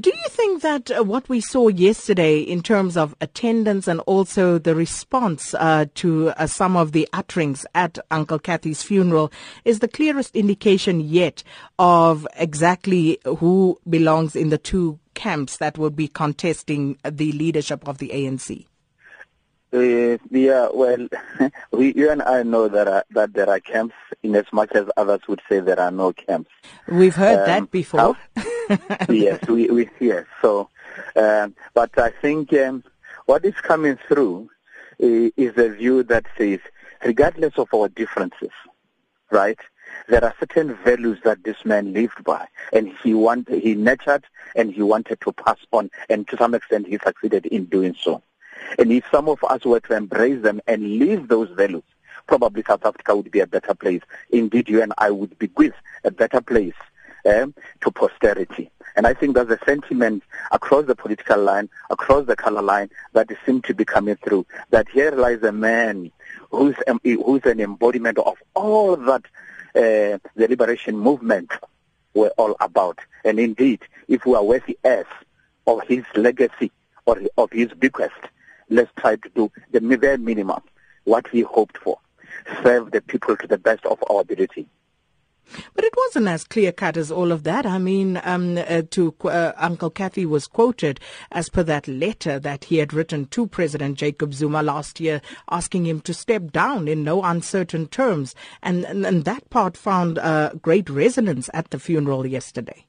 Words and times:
Do 0.00 0.08
you 0.08 0.28
think 0.30 0.62
that 0.62 0.90
uh, 0.90 1.04
what 1.04 1.28
we 1.28 1.42
saw 1.42 1.68
yesterday 1.68 2.38
in 2.38 2.62
terms 2.62 2.96
of 2.96 3.14
attendance 3.20 3.86
and 3.86 4.00
also 4.00 4.56
the 4.56 4.74
response 4.74 5.52
uh, 5.52 5.84
to 5.96 6.30
uh, 6.30 6.46
some 6.46 6.78
of 6.78 6.92
the 6.92 7.06
utterings 7.12 7.66
at 7.74 7.98
Uncle 8.10 8.38
Kathy's 8.38 8.82
funeral 8.82 9.30
is 9.66 9.80
the 9.80 9.88
clearest 9.88 10.34
indication 10.34 11.00
yet 11.00 11.42
of 11.78 12.26
exactly 12.36 13.18
who 13.36 13.78
belongs 13.86 14.34
in 14.34 14.48
the 14.48 14.56
two 14.56 14.98
camps 15.12 15.58
that 15.58 15.76
will 15.76 15.90
be 15.90 16.08
contesting 16.08 16.96
the 17.04 17.32
leadership 17.32 17.86
of 17.86 17.98
the 17.98 18.08
ANC? 18.14 18.64
Uh, 19.72 20.18
yeah, 20.30 20.68
well, 20.72 21.08
we, 21.70 21.94
you 21.94 22.10
and 22.10 22.20
I 22.20 22.42
know 22.42 22.68
that 22.68 22.86
are, 22.88 23.04
that 23.12 23.32
there 23.32 23.48
are 23.48 23.60
camps, 23.60 23.94
in 24.22 24.36
as 24.36 24.44
much 24.52 24.70
as 24.72 24.86
others 24.98 25.20
would 25.28 25.40
say 25.48 25.60
there 25.60 25.80
are 25.80 25.90
no 25.90 26.12
camps. 26.12 26.50
We've 26.86 27.14
heard 27.14 27.40
um, 27.40 27.46
that 27.46 27.70
before. 27.70 28.16
yes, 29.08 29.46
we, 29.48 29.68
we 29.68 29.88
yes. 29.98 30.26
So, 30.42 30.68
um, 31.16 31.54
but 31.72 31.98
I 31.98 32.10
think 32.10 32.52
um, 32.52 32.84
what 33.24 33.46
is 33.46 33.54
coming 33.54 33.98
through 34.08 34.50
is, 34.98 35.32
is 35.38 35.56
a 35.56 35.70
view 35.70 36.02
that 36.02 36.26
says, 36.36 36.60
regardless 37.02 37.56
of 37.56 37.72
our 37.74 37.88
differences, 37.88 38.52
right? 39.30 39.58
There 40.08 40.22
are 40.22 40.34
certain 40.38 40.76
values 40.84 41.18
that 41.24 41.44
this 41.44 41.64
man 41.64 41.94
lived 41.94 42.24
by, 42.24 42.46
and 42.74 42.92
he 43.02 43.14
wanted, 43.14 43.62
he 43.62 43.74
nurtured, 43.74 44.24
and 44.54 44.72
he 44.72 44.82
wanted 44.82 45.20
to 45.22 45.32
pass 45.32 45.58
on, 45.70 45.90
and 46.10 46.28
to 46.28 46.36
some 46.36 46.54
extent, 46.54 46.88
he 46.88 46.98
succeeded 46.98 47.46
in 47.46 47.66
doing 47.66 47.96
so. 47.98 48.22
And 48.78 48.92
if 48.92 49.04
some 49.10 49.28
of 49.28 49.42
us 49.44 49.64
were 49.64 49.80
to 49.80 49.96
embrace 49.96 50.42
them 50.42 50.60
and 50.66 50.98
live 50.98 51.28
those 51.28 51.50
values, 51.50 51.84
probably 52.26 52.62
South 52.62 52.84
Africa 52.84 53.16
would 53.16 53.30
be 53.30 53.40
a 53.40 53.46
better 53.46 53.74
place. 53.74 54.02
Indeed, 54.30 54.68
you 54.68 54.82
and 54.82 54.92
I 54.98 55.10
would 55.10 55.38
be 55.38 55.50
with 55.56 55.74
a 56.04 56.10
better 56.10 56.40
place 56.40 56.74
eh, 57.24 57.46
to 57.82 57.90
posterity. 57.90 58.70
And 58.94 59.06
I 59.06 59.14
think 59.14 59.34
there's 59.34 59.50
a 59.50 59.58
sentiment 59.64 60.22
across 60.50 60.86
the 60.86 60.94
political 60.94 61.42
line, 61.42 61.68
across 61.90 62.26
the 62.26 62.36
color 62.36 62.62
line, 62.62 62.90
that 63.14 63.30
seems 63.46 63.62
to 63.62 63.74
be 63.74 63.84
coming 63.84 64.16
through. 64.16 64.46
That 64.70 64.88
here 64.88 65.12
lies 65.12 65.42
a 65.42 65.52
man 65.52 66.12
who's, 66.50 66.76
um, 66.86 67.00
who's 67.02 67.44
an 67.44 67.60
embodiment 67.60 68.18
of 68.18 68.36
all 68.54 68.96
that 68.96 69.24
uh, 69.74 70.18
the 70.36 70.48
liberation 70.48 70.98
movement 70.98 71.52
were 72.14 72.32
all 72.36 72.56
about. 72.60 72.98
And 73.24 73.38
indeed, 73.40 73.80
if 74.08 74.26
we 74.26 74.34
are 74.34 74.44
worthy 74.44 74.78
as 74.84 75.06
of 75.66 75.82
his 75.88 76.04
legacy 76.14 76.70
or 77.06 77.20
of 77.38 77.50
his 77.50 77.68
bequest, 77.72 78.12
let's 78.72 78.90
try 78.98 79.16
to 79.16 79.28
do 79.34 79.50
the 79.70 79.80
bare 79.96 80.18
minimum, 80.18 80.60
what 81.04 81.30
we 81.32 81.42
hoped 81.42 81.78
for, 81.78 81.98
serve 82.62 82.90
the 82.90 83.00
people 83.00 83.36
to 83.36 83.46
the 83.46 83.58
best 83.58 83.84
of 83.86 84.02
our 84.10 84.20
ability. 84.20 84.66
But 85.74 85.84
it 85.84 85.94
wasn't 85.96 86.28
as 86.28 86.44
clear 86.44 86.72
cut 86.72 86.96
as 86.96 87.10
all 87.10 87.30
of 87.30 87.42
that. 87.44 87.66
I 87.66 87.78
mean, 87.78 88.20
um, 88.24 88.56
uh, 88.56 88.82
to 88.90 89.14
uh, 89.24 89.52
Uncle 89.56 89.90
Kathy 89.90 90.24
was 90.24 90.46
quoted 90.46 91.00
as 91.30 91.48
per 91.48 91.62
that 91.64 91.86
letter 91.86 92.38
that 92.38 92.64
he 92.64 92.78
had 92.78 92.94
written 92.94 93.26
to 93.26 93.46
President 93.46 93.98
Jacob 93.98 94.32
Zuma 94.32 94.62
last 94.62 95.00
year, 95.00 95.20
asking 95.50 95.84
him 95.84 96.00
to 96.02 96.14
step 96.14 96.52
down 96.52 96.88
in 96.88 97.04
no 97.04 97.22
uncertain 97.22 97.86
terms, 97.88 98.34
and 98.62 98.84
and, 98.86 99.04
and 99.04 99.24
that 99.24 99.50
part 99.50 99.76
found 99.76 100.18
uh, 100.18 100.52
great 100.62 100.88
resonance 100.88 101.50
at 101.52 101.70
the 101.70 101.78
funeral 101.78 102.26
yesterday. 102.26 102.86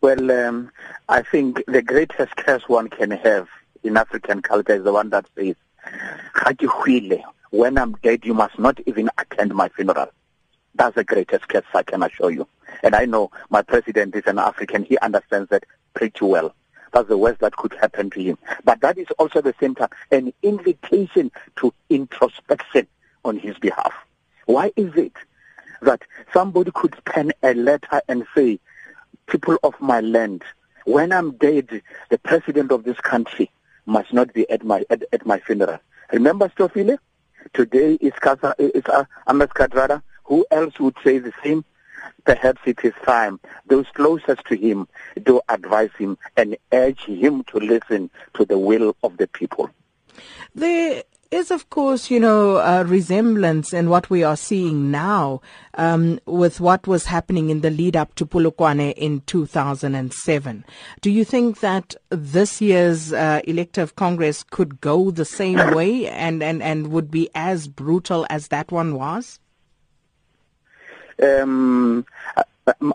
Well, 0.00 0.30
um, 0.30 0.70
I 1.08 1.22
think 1.22 1.64
the 1.66 1.82
greatest 1.82 2.36
curse 2.36 2.68
one 2.68 2.88
can 2.88 3.10
have 3.10 3.48
in 3.84 3.96
African 3.96 4.42
culture 4.42 4.74
is 4.74 4.82
the 4.82 4.92
one 4.92 5.10
that 5.10 5.26
says, 5.36 5.54
when 7.50 7.78
I'm 7.78 7.92
dead, 8.02 8.24
you 8.24 8.34
must 8.34 8.58
not 8.58 8.80
even 8.86 9.10
attend 9.18 9.54
my 9.54 9.68
funeral. 9.68 10.08
That's 10.74 10.96
the 10.96 11.04
greatest 11.04 11.46
curse 11.48 11.64
I 11.72 11.84
can 11.84 12.02
assure 12.02 12.30
you. 12.30 12.48
And 12.82 12.96
I 12.96 13.04
know 13.04 13.30
my 13.50 13.62
president 13.62 14.16
is 14.16 14.24
an 14.26 14.38
African. 14.38 14.84
He 14.84 14.98
understands 14.98 15.50
that 15.50 15.64
pretty 15.94 16.24
well. 16.24 16.54
That's 16.92 17.08
the 17.08 17.18
worst 17.18 17.40
that 17.40 17.56
could 17.56 17.74
happen 17.74 18.10
to 18.10 18.22
him. 18.22 18.38
But 18.64 18.80
that 18.80 18.98
is 18.98 19.06
also 19.18 19.38
at 19.38 19.44
the 19.44 19.54
same 19.60 19.74
time 19.74 19.90
an 20.10 20.32
invitation 20.42 21.30
to 21.56 21.72
introspection 21.90 22.88
on 23.24 23.38
his 23.38 23.56
behalf. 23.58 23.92
Why 24.46 24.72
is 24.76 24.94
it 24.96 25.12
that 25.82 26.02
somebody 26.32 26.70
could 26.72 26.96
pen 27.04 27.32
a 27.42 27.54
letter 27.54 28.00
and 28.08 28.26
say, 28.34 28.58
people 29.26 29.58
of 29.62 29.80
my 29.80 30.00
land, 30.00 30.42
when 30.86 31.12
I'm 31.12 31.32
dead, 31.32 31.82
the 32.10 32.18
president 32.18 32.72
of 32.72 32.84
this 32.84 32.98
country 32.98 33.50
must 33.86 34.12
not 34.12 34.32
be 34.32 34.48
at 34.50 34.64
my 34.64 34.84
at, 34.90 35.02
at 35.12 35.26
my 35.26 35.38
funeral. 35.40 35.78
Remember 36.12 36.48
Stofile? 36.48 36.98
Today 37.52 37.94
is 38.00 38.12
Kasa 38.14 38.54
is 38.58 38.84
uh, 38.86 39.04
Amos 39.28 39.48
Kathrada. 39.48 40.02
Who 40.24 40.46
else 40.50 40.78
would 40.80 40.96
say 41.04 41.18
the 41.18 41.32
same? 41.42 41.64
Perhaps 42.24 42.62
it 42.66 42.78
is 42.84 42.94
time 43.04 43.40
those 43.66 43.86
closest 43.94 44.44
to 44.46 44.56
him 44.56 44.88
do 45.22 45.40
advise 45.48 45.90
him 45.98 46.18
and 46.36 46.56
urge 46.72 47.04
him 47.04 47.44
to 47.44 47.58
listen 47.58 48.10
to 48.34 48.44
the 48.44 48.58
will 48.58 48.96
of 49.02 49.16
the 49.16 49.26
people. 49.26 49.70
There 50.54 51.02
is, 51.34 51.50
of 51.50 51.68
course, 51.68 52.10
you 52.10 52.20
know, 52.20 52.58
a 52.58 52.84
resemblance 52.84 53.72
in 53.72 53.90
what 53.90 54.08
we 54.08 54.22
are 54.22 54.36
seeing 54.36 54.92
now 54.92 55.40
um, 55.74 56.20
with 56.26 56.60
what 56.60 56.86
was 56.86 57.06
happening 57.06 57.50
in 57.50 57.60
the 57.60 57.70
lead 57.70 57.96
up 57.96 58.14
to 58.14 58.24
Polokwane 58.24 58.94
in 58.94 59.20
2007. 59.22 60.64
Do 61.00 61.10
you 61.10 61.24
think 61.24 61.58
that 61.58 61.96
this 62.10 62.60
year's 62.60 63.12
uh, 63.12 63.40
elective 63.48 63.96
Congress 63.96 64.44
could 64.44 64.80
go 64.80 65.10
the 65.10 65.24
same 65.24 65.74
way 65.74 66.06
and, 66.08 66.40
and, 66.42 66.62
and 66.62 66.92
would 66.92 67.10
be 67.10 67.28
as 67.34 67.66
brutal 67.66 68.24
as 68.30 68.48
that 68.48 68.70
one 68.70 68.94
was? 68.94 69.40
Um, 71.20 72.06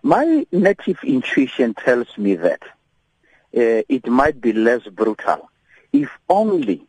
my 0.02 0.48
native 0.54 1.00
intuition 1.04 1.74
tells 1.74 2.18
me 2.18 2.36
that 2.36 2.64
uh, 2.64 3.84
it 3.90 4.08
might 4.08 4.40
be 4.40 4.54
less 4.54 4.84
brutal 4.88 5.50
if 5.92 6.10
only 6.30 6.86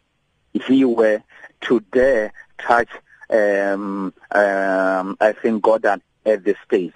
he 0.52 0.84
were 0.84 1.22
to 1.62 1.80
dare 1.92 2.32
touch, 2.58 2.88
um, 3.30 4.12
um, 4.32 5.16
I 5.20 5.32
think, 5.40 5.62
Gordhan 5.62 6.00
at 6.26 6.44
this 6.44 6.56
stage. 6.66 6.94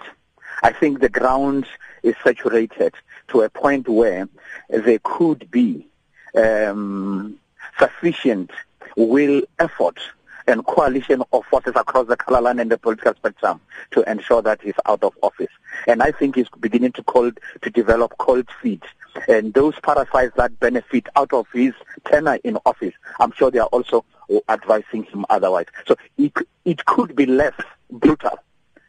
I 0.63 0.71
think 0.71 0.99
the 0.99 1.09
ground 1.09 1.65
is 2.03 2.15
saturated 2.23 2.93
to 3.29 3.41
a 3.41 3.49
point 3.49 3.87
where 3.87 4.27
there 4.69 4.99
could 5.03 5.49
be 5.51 5.87
um, 6.35 7.37
sufficient 7.77 8.51
will, 8.95 9.43
effort, 9.59 9.99
and 10.47 10.65
coalition 10.65 11.23
of 11.33 11.45
forces 11.45 11.73
across 11.75 12.07
the 12.07 12.17
color 12.17 12.41
line 12.41 12.59
and 12.59 12.71
the 12.71 12.77
political 12.77 13.13
spectrum 13.15 13.59
to 13.91 14.09
ensure 14.09 14.41
that 14.41 14.61
he's 14.61 14.73
out 14.85 15.03
of 15.03 15.13
office. 15.21 15.51
And 15.87 16.01
I 16.01 16.11
think 16.11 16.35
he's 16.35 16.49
beginning 16.59 16.91
to 16.93 17.03
cold, 17.03 17.39
to 17.61 17.69
develop 17.69 18.17
cold 18.17 18.47
feet. 18.61 18.83
And 19.27 19.53
those 19.53 19.79
parasites 19.81 20.35
that 20.37 20.59
benefit 20.59 21.07
out 21.15 21.33
of 21.33 21.47
his 21.53 21.73
tenure 22.05 22.39
in 22.43 22.57
office, 22.65 22.93
I'm 23.19 23.31
sure 23.31 23.49
they 23.49 23.59
are 23.59 23.67
also 23.67 24.05
advising 24.49 25.03
him 25.03 25.25
otherwise. 25.29 25.67
So 25.87 25.95
it, 26.17 26.33
it 26.65 26.85
could 26.85 27.15
be 27.15 27.25
less 27.25 27.53
brutal 27.91 28.39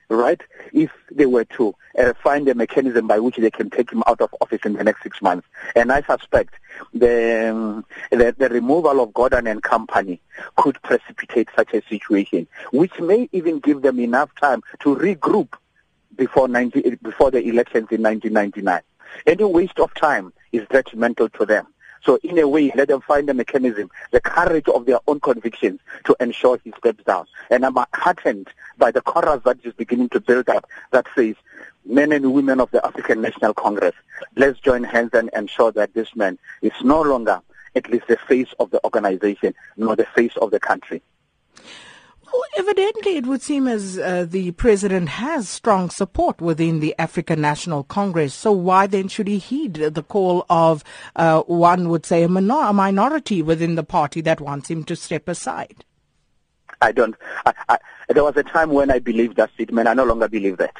right? 0.08 0.40
If 0.72 0.90
they 1.10 1.26
were 1.26 1.44
to 1.56 1.74
uh, 1.98 2.12
find 2.22 2.48
a 2.48 2.54
mechanism 2.54 3.06
by 3.06 3.18
which 3.18 3.36
they 3.36 3.50
can 3.50 3.70
take 3.70 3.90
him 3.90 4.02
out 4.06 4.20
of 4.20 4.34
office 4.40 4.60
in 4.64 4.74
the 4.74 4.84
next 4.84 5.02
six 5.02 5.20
months. 5.20 5.46
And 5.74 5.90
I 5.90 6.02
suspect 6.02 6.54
the, 6.92 7.50
um, 7.50 7.84
the, 8.10 8.34
the 8.36 8.48
removal 8.48 9.00
of 9.00 9.10
Gordhan 9.10 9.50
and 9.50 9.62
company 9.62 10.20
could 10.56 10.80
precipitate 10.82 11.48
such 11.56 11.74
a 11.74 11.82
situation, 11.88 12.46
which 12.72 12.98
may 13.00 13.28
even 13.32 13.60
give 13.60 13.82
them 13.82 13.98
enough 13.98 14.30
time 14.40 14.62
to 14.80 14.94
regroup 14.96 15.54
before 16.16 16.48
90, 16.48 16.96
before 17.02 17.30
the 17.30 17.40
elections 17.40 17.88
in 17.90 18.02
1999. 18.02 18.80
Any 19.26 19.44
waste 19.44 19.78
of 19.78 19.94
time 19.94 20.32
is 20.52 20.66
detrimental 20.68 21.28
to 21.30 21.46
them. 21.46 21.66
So 22.06 22.20
in 22.22 22.38
a 22.38 22.46
way, 22.46 22.70
let 22.76 22.86
them 22.86 23.00
find 23.00 23.28
a 23.28 23.34
mechanism, 23.34 23.90
the 24.12 24.20
courage 24.20 24.68
of 24.68 24.86
their 24.86 25.00
own 25.08 25.18
convictions 25.18 25.80
to 26.04 26.16
ensure 26.20 26.60
he 26.62 26.72
steps 26.78 27.02
down. 27.02 27.26
And 27.50 27.66
I'm 27.66 27.76
heartened 27.92 28.46
by 28.78 28.92
the 28.92 29.00
chorus 29.00 29.42
that 29.44 29.58
is 29.64 29.74
beginning 29.74 30.10
to 30.10 30.20
build 30.20 30.48
up 30.48 30.68
that 30.92 31.06
says, 31.16 31.34
men 31.84 32.12
and 32.12 32.32
women 32.32 32.60
of 32.60 32.70
the 32.70 32.84
African 32.86 33.22
National 33.22 33.54
Congress, 33.54 33.94
let's 34.36 34.60
join 34.60 34.84
hands 34.84 35.10
and 35.14 35.30
ensure 35.34 35.72
that 35.72 35.94
this 35.94 36.14
man 36.14 36.38
is 36.62 36.72
no 36.84 37.02
longer 37.02 37.40
at 37.74 37.90
least 37.90 38.06
the 38.06 38.16
face 38.28 38.54
of 38.60 38.70
the 38.70 38.82
organization, 38.84 39.52
nor 39.76 39.96
the 39.96 40.06
face 40.06 40.36
of 40.36 40.52
the 40.52 40.60
country. 40.60 41.02
Well, 42.32 42.42
evidently, 42.58 43.16
it 43.16 43.26
would 43.26 43.42
seem 43.42 43.68
as 43.68 43.98
uh, 43.98 44.26
the 44.28 44.50
president 44.52 45.08
has 45.08 45.48
strong 45.48 45.90
support 45.90 46.40
within 46.40 46.80
the 46.80 46.94
African 46.98 47.40
National 47.40 47.84
Congress. 47.84 48.34
So 48.34 48.52
why 48.52 48.86
then 48.86 49.08
should 49.08 49.28
he 49.28 49.38
heed 49.38 49.74
the 49.74 50.02
call 50.02 50.44
of 50.50 50.82
uh, 51.14 51.42
one 51.42 51.88
would 51.88 52.04
say 52.04 52.22
a, 52.24 52.28
minor- 52.28 52.68
a, 52.68 52.72
minority 52.72 53.42
within 53.42 53.74
the 53.74 53.84
party 53.84 54.20
that 54.22 54.40
wants 54.40 54.68
him 54.68 54.84
to 54.84 54.96
step 54.96 55.28
aside? 55.28 55.84
I 56.82 56.92
don't. 56.92 57.14
I, 57.46 57.54
I, 57.68 57.78
there 58.08 58.24
was 58.24 58.36
a 58.36 58.42
time 58.42 58.70
when 58.70 58.90
I 58.90 58.98
believed 58.98 59.36
that 59.36 59.52
statement. 59.54 59.88
I 59.88 59.94
no 59.94 60.04
longer 60.04 60.28
believe 60.28 60.58
that. 60.58 60.76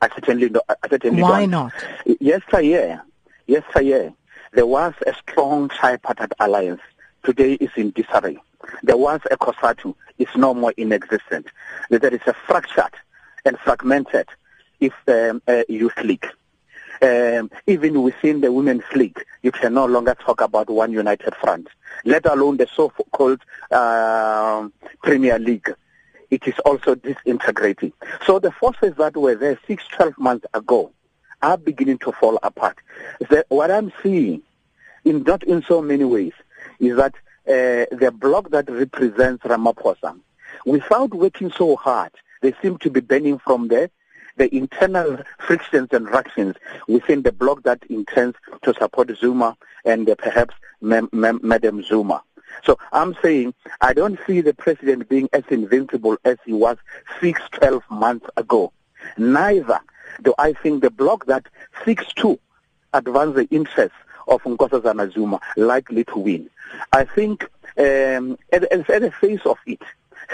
I 0.00 0.08
certainly, 0.08 0.48
do, 0.48 0.60
I 0.68 0.88
certainly 0.88 1.22
why 1.22 1.28
don't. 1.28 1.38
Why 1.38 1.46
not? 1.46 1.72
Yesterday, 2.20 2.98
yesterday, 3.46 4.14
there 4.52 4.66
was 4.66 4.94
a 5.06 5.14
strong 5.14 5.68
tripartite 5.68 6.32
alliance. 6.38 6.80
Today 7.24 7.54
is 7.54 7.70
in 7.76 7.90
disarray. 7.90 8.36
There 8.82 8.96
was 8.96 9.20
a 9.30 9.36
COSATU 9.36 9.94
is 10.18 10.28
no 10.36 10.54
more 10.54 10.72
in 10.76 10.92
existence. 10.92 11.48
There 11.90 12.14
is 12.14 12.20
a 12.26 12.32
fractured 12.32 12.94
and 13.44 13.58
fragmented 13.58 14.28
if 14.80 14.92
um, 15.08 15.42
uh, 15.46 15.62
youth 15.68 15.98
league. 16.02 16.26
Um, 17.00 17.50
even 17.66 18.00
within 18.02 18.40
the 18.40 18.52
Women's 18.52 18.84
League, 18.94 19.24
you 19.42 19.50
can 19.50 19.74
no 19.74 19.86
longer 19.86 20.14
talk 20.14 20.40
about 20.40 20.70
one 20.70 20.92
united 20.92 21.34
front, 21.34 21.66
let 22.04 22.26
alone 22.26 22.58
the 22.58 22.68
so-called 22.76 23.40
uh, 23.72 24.68
Premier 25.02 25.38
League. 25.40 25.74
It 26.30 26.46
is 26.46 26.54
also 26.64 26.94
disintegrating. 26.94 27.92
So 28.24 28.38
the 28.38 28.52
forces 28.52 28.94
that 28.98 29.16
were 29.16 29.34
there 29.34 29.58
six, 29.66 29.84
twelve 29.88 30.16
months 30.16 30.46
ago 30.54 30.92
are 31.42 31.58
beginning 31.58 31.98
to 31.98 32.12
fall 32.12 32.38
apart. 32.42 32.78
The, 33.18 33.44
what 33.48 33.72
I'm 33.72 33.92
seeing, 34.00 34.42
in 35.04 35.24
not 35.24 35.42
in 35.42 35.62
so 35.62 35.82
many 35.82 36.04
ways, 36.04 36.32
is 36.78 36.96
that 36.96 37.14
uh, 37.46 37.86
the 37.90 38.12
bloc 38.16 38.50
that 38.50 38.70
represents 38.70 39.44
Ramaphosa, 39.44 40.18
without 40.64 41.12
working 41.14 41.50
so 41.50 41.76
hard, 41.76 42.12
they 42.40 42.52
seem 42.62 42.78
to 42.78 42.90
be 42.90 43.00
burning 43.00 43.38
from 43.38 43.68
the 43.68 43.90
the 44.36 44.54
internal 44.54 45.18
frictions 45.38 45.88
and 45.92 46.08
ructions 46.08 46.56
within 46.88 47.20
the 47.22 47.32
bloc 47.32 47.62
that 47.64 47.82
intends 47.90 48.36
to 48.62 48.72
support 48.74 49.10
Zuma 49.18 49.56
and 49.84 50.08
uh, 50.08 50.14
perhaps 50.14 50.54
Madam 50.80 51.82
Zuma. 51.82 52.22
So 52.64 52.78
I'm 52.92 53.14
saying 53.22 53.54
I 53.80 53.92
don't 53.92 54.18
see 54.26 54.40
the 54.40 54.54
president 54.54 55.08
being 55.08 55.28
as 55.32 55.44
invincible 55.50 56.16
as 56.24 56.38
he 56.46 56.52
was 56.52 56.78
six, 57.20 57.42
twelve 57.50 57.82
months 57.90 58.26
ago. 58.36 58.72
Neither 59.18 59.80
do 60.22 60.34
I 60.38 60.52
think 60.54 60.82
the 60.82 60.90
bloc 60.90 61.26
that 61.26 61.46
seeks 61.84 62.12
to 62.14 62.38
advance 62.94 63.34
the 63.34 63.48
interests 63.50 63.96
of 64.32 64.42
Nkosazana 64.42 65.12
Zuma 65.12 65.40
likely 65.56 66.04
to 66.04 66.18
win. 66.18 66.50
I 66.92 67.04
think 67.04 67.44
um, 67.78 68.38
at, 68.52 68.64
at, 68.64 68.86
the 68.86 69.12
face 69.20 69.40
of 69.44 69.58
it, 69.66 69.82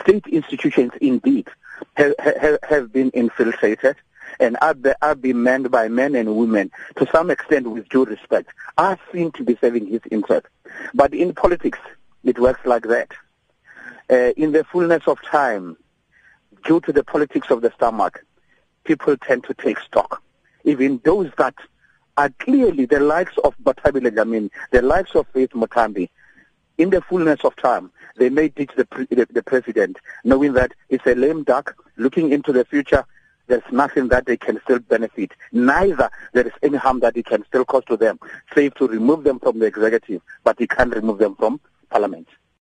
state 0.01 0.27
institutions 0.29 0.93
indeed 1.01 1.49
have, 1.95 2.15
have, 2.69 2.93
been 2.93 3.11
infiltrated 3.11 3.97
and 4.41 4.57
are, 4.63 4.75
are 5.03 5.15
being 5.15 5.43
manned 5.43 5.71
by 5.71 5.89
men 5.89 6.15
and 6.15 6.37
women 6.37 6.71
to 6.97 7.07
some 7.11 7.31
extent 7.31 7.69
with 7.71 7.89
due 7.89 8.05
respect, 8.05 8.51
are 8.77 8.99
seen 9.13 9.33
to 9.33 9.45
be 9.45 9.57
serving 9.61 9.87
his 9.87 10.01
interest. 10.11 10.47
But 10.95 11.13
in 11.13 11.35
politics, 11.35 11.79
it 12.25 12.39
works 12.39 12.61
like 12.65 12.85
that. 12.85 13.11
Uh, 14.11 14.33
in 14.37 14.53
the 14.53 14.65
fullness 14.65 15.03
of 15.07 15.21
time, 15.23 15.77
due 16.65 16.81
to 16.81 16.93
the 16.93 17.05
politics 17.05 17.51
of 17.51 17.63
the 17.63 17.73
stomach, 17.73 18.25
people 18.85 19.17
tend 19.17 19.45
to 19.45 19.55
take 19.55 19.79
stock. 19.81 20.23
Even 20.65 21.01
those 21.05 21.31
that 21.39 21.55
are 22.19 22.31
clearly 22.41 22.85
the 22.85 22.99
likes 22.99 23.39
of 23.45 23.57
Bathabile 23.63 24.11
Dlamini, 24.11 24.51
the 24.73 24.83
likes 24.83 25.15
of 25.15 25.25
Faith 25.29 25.51
Muthambi, 25.51 26.09
in 26.77 26.91
the 26.91 27.01
fullness 27.01 27.45
of 27.45 27.55
time, 27.55 27.93
they 28.17 28.29
may 28.29 28.49
ditch 28.49 28.73
the, 28.77 28.85
pre- 28.87 29.07
the, 29.07 29.29
the 29.31 29.43
president, 29.45 29.99
knowing 30.25 30.53
that 30.55 30.73
it's 30.89 31.07
a 31.07 31.15
lame 31.15 31.45
duck 31.45 31.77
looking 31.97 32.33
into 32.33 32.53
the 32.53 32.65
future. 32.65 33.05
There's 33.47 33.63
nothing 33.71 34.09
that 34.09 34.27
they 34.27 34.37
can 34.37 34.61
still 34.65 34.81
benefit. 34.81 35.31
Neither 35.53 36.11
there 36.33 36.45
is 36.45 36.53
any 36.61 36.77
harm 36.77 36.99
that 37.01 37.17
it 37.17 37.27
can 37.27 37.45
still 37.47 37.65
cause 37.65 37.85
to 37.85 37.97
them, 37.97 38.19
save 38.53 38.75
to 38.75 38.89
remove 38.89 39.23
them 39.23 39.39
from 39.39 39.61
the 39.61 39.67
executive, 39.67 40.21
but 40.43 40.59
he 40.59 40.67
can't 40.67 40.93
remove 40.93 41.19
them 41.19 41.37
from 41.37 41.61
parliament. 41.89 42.27